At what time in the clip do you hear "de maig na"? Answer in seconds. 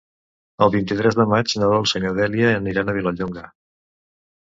1.19-1.71